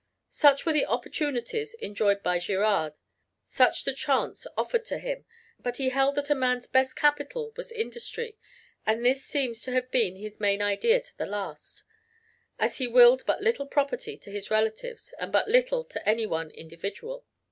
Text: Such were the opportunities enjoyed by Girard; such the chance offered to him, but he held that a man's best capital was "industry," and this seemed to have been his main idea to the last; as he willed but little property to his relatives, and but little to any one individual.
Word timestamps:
Such 0.31 0.65
were 0.65 0.73
the 0.73 0.87
opportunities 0.87 1.75
enjoyed 1.75 2.23
by 2.23 2.39
Girard; 2.39 2.95
such 3.43 3.83
the 3.83 3.93
chance 3.93 4.47
offered 4.57 4.83
to 4.85 4.97
him, 4.97 5.25
but 5.59 5.77
he 5.77 5.89
held 5.89 6.15
that 6.15 6.31
a 6.31 6.33
man's 6.33 6.65
best 6.65 6.95
capital 6.95 7.53
was 7.55 7.71
"industry," 7.71 8.35
and 8.83 9.05
this 9.05 9.23
seemed 9.23 9.57
to 9.57 9.71
have 9.73 9.91
been 9.91 10.15
his 10.15 10.39
main 10.39 10.59
idea 10.59 11.01
to 11.01 11.17
the 11.19 11.27
last; 11.27 11.83
as 12.57 12.77
he 12.77 12.87
willed 12.87 13.23
but 13.27 13.43
little 13.43 13.67
property 13.67 14.17
to 14.17 14.31
his 14.31 14.49
relatives, 14.49 15.13
and 15.19 15.31
but 15.31 15.47
little 15.47 15.83
to 15.83 16.09
any 16.09 16.25
one 16.25 16.49
individual. 16.49 17.23